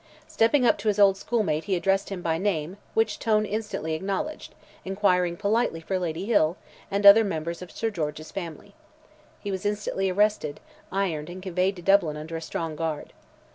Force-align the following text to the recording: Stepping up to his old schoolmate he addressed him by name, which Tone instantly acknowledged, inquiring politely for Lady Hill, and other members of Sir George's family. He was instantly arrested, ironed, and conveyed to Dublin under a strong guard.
Stepping 0.27 0.65
up 0.65 0.79
to 0.79 0.87
his 0.87 0.97
old 0.97 1.15
schoolmate 1.15 1.65
he 1.65 1.75
addressed 1.75 2.09
him 2.09 2.23
by 2.23 2.39
name, 2.39 2.77
which 2.95 3.19
Tone 3.19 3.45
instantly 3.45 3.93
acknowledged, 3.93 4.55
inquiring 4.83 5.37
politely 5.37 5.79
for 5.79 5.99
Lady 5.99 6.25
Hill, 6.25 6.57
and 6.89 7.05
other 7.05 7.23
members 7.23 7.61
of 7.61 7.69
Sir 7.69 7.91
George's 7.91 8.31
family. 8.31 8.73
He 9.41 9.51
was 9.51 9.63
instantly 9.63 10.09
arrested, 10.09 10.59
ironed, 10.91 11.29
and 11.29 11.39
conveyed 11.43 11.75
to 11.75 11.83
Dublin 11.83 12.17
under 12.17 12.35
a 12.35 12.41
strong 12.41 12.75
guard. 12.75 13.13